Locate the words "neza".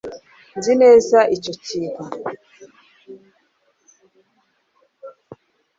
0.81-1.17